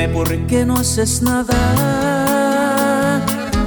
[0.00, 1.52] Dime por qué no haces nada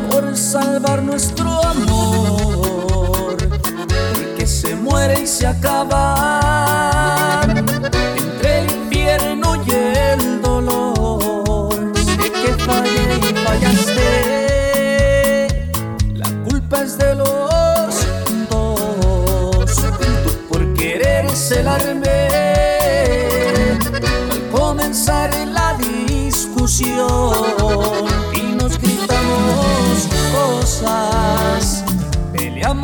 [0.09, 3.37] por salvar nuestro amor.
[3.61, 6.42] Porque se muere y se acaba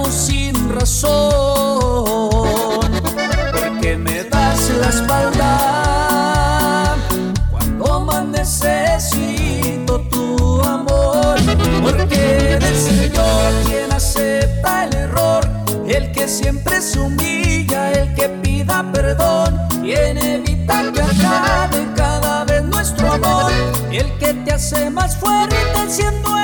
[0.10, 1.10] sin razón,
[3.52, 6.96] porque me das la espalda
[7.50, 11.38] cuando más necesito tu amor,
[11.82, 15.50] porque eres yo quien acepta el error,
[15.88, 22.64] el que siempre se humilla, el que pida perdón, quien evita que acabe cada vez
[22.64, 23.52] nuestro amor,
[23.92, 26.39] el que te hace más fuerte siendo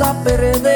[0.00, 0.74] a perder.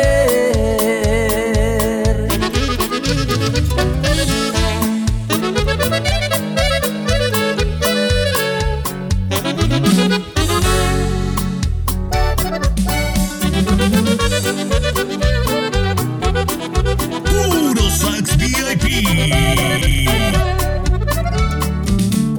[17.24, 18.84] Puro Sax VIP.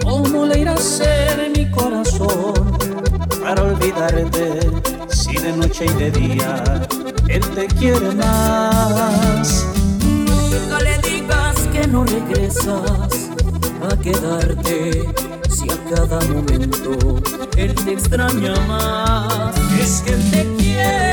[0.04, 2.54] ¿Cómo le irá a ser mi corazón
[3.44, 6.64] para olvidarte si de noche y de día
[7.28, 9.68] él te quiere más?
[10.04, 13.30] Nunca le digas que no regresas
[13.88, 15.06] a quedarte
[15.48, 17.22] si a cada momento
[17.56, 19.56] él te extraña más.
[19.80, 21.11] Es que él te quiere,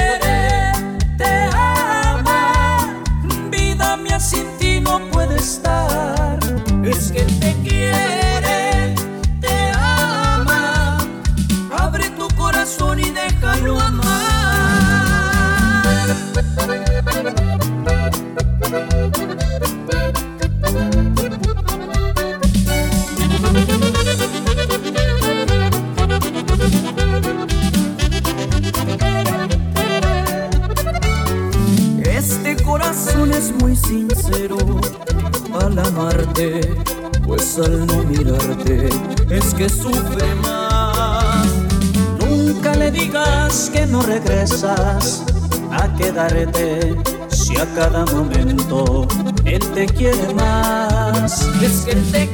[32.89, 34.57] corazón es muy sincero
[35.61, 36.61] al amarte,
[37.27, 38.89] pues al no mirarte
[39.29, 41.47] es que sufre más.
[42.19, 45.23] Nunca le digas que no regresas
[45.71, 46.97] a quedarte
[47.29, 49.07] si a cada momento
[49.45, 51.43] él te quiere más.
[51.61, 52.27] Es que él te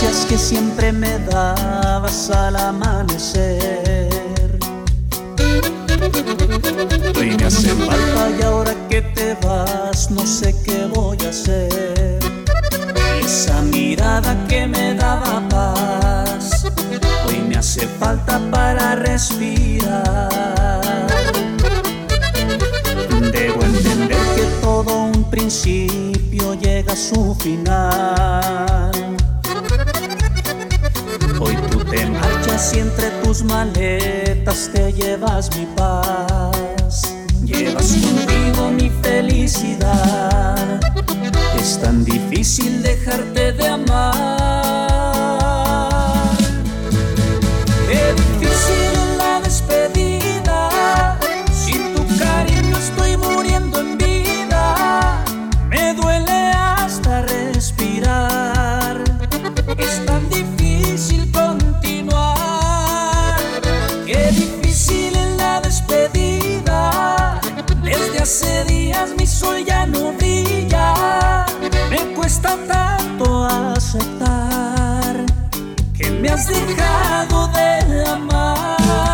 [0.00, 4.08] caricias que siempre me dabas al amanecer.
[7.18, 12.18] Hoy me hace falta y ahora que te vas no sé qué voy a hacer.
[13.22, 16.66] Esa mirada que me daba paz,
[17.26, 20.30] hoy me hace falta para respirar.
[23.32, 29.09] Debo entender que todo un principio llega a su final.
[32.00, 37.14] Te marchas y entre tus maletas te llevas mi paz.
[37.44, 40.80] Llevas contigo mi felicidad.
[41.60, 44.29] Es tan difícil dejarte de amar.
[76.74, 79.09] Dejado de amar.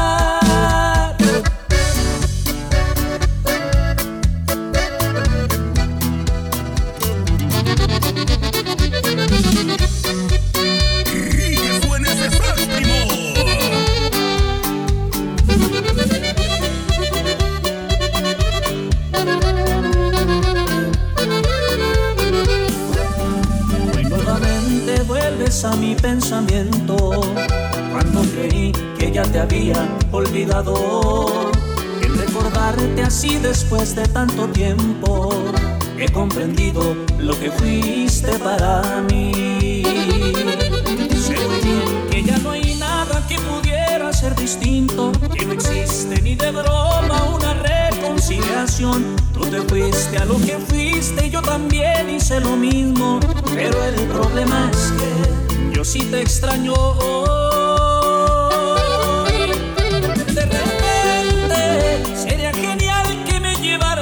[30.57, 31.51] Olvidado.
[32.03, 35.31] En recordarte así después de tanto tiempo,
[35.99, 39.83] he comprendido lo que fuiste para mí.
[41.17, 46.21] Sé muy bien que ya no hay nada que pudiera ser distinto, que no existe
[46.23, 49.17] ni de broma una reconciliación.
[49.33, 53.21] Tú te fuiste a lo que fuiste y yo también hice lo mismo,
[53.55, 56.75] pero el problema es que yo sí te extraño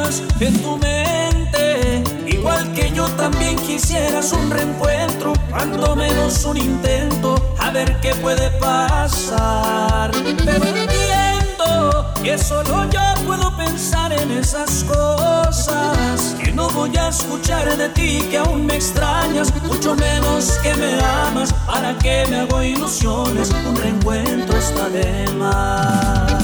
[0.05, 7.35] llevaras en tu mente, igual que yo también quisieras un reencuentro, cuando menos un intento,
[7.59, 10.11] a ver qué puede pasar.
[10.12, 17.77] Pero entiendo que solo yo puedo pensar en esas cosas, que no voy a escuchar
[17.77, 22.62] de ti que aún me extrañas, mucho menos que me amas, para que me hago
[22.62, 26.44] ilusiones, un reencuentro está de más.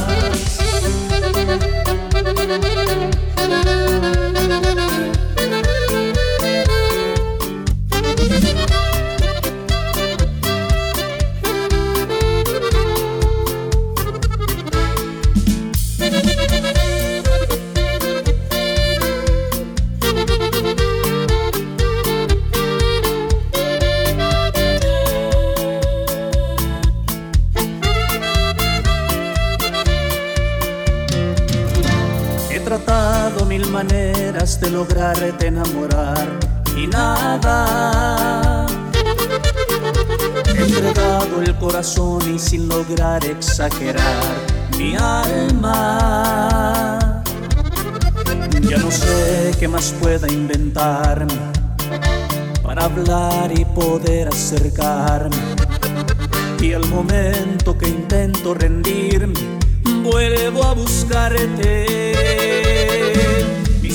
[34.60, 36.28] De lograrte enamorar
[36.76, 38.66] y nada.
[40.46, 44.22] He entregado el corazón y sin lograr exagerar
[44.76, 46.02] mi alma.
[48.62, 51.32] Ya no sé qué más pueda inventarme
[52.62, 55.36] para hablar y poder acercarme.
[56.60, 59.40] Y al momento que intento rendirme,
[60.02, 62.09] vuelvo a buscarte.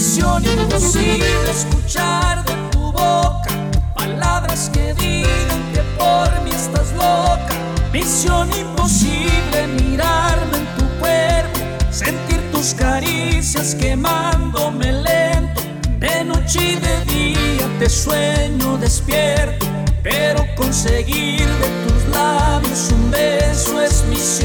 [0.06, 3.50] Misión imposible escuchar de tu boca
[3.96, 7.56] palabras que digan que por mí estás loca.
[7.92, 11.60] Misión imposible mirarme en tu cuerpo,
[11.90, 15.64] sentir tus caricias quemándome lento.
[15.98, 19.66] De noche y de día te sueño despierto,
[20.04, 24.45] pero conseguir de tus labios un beso es misión.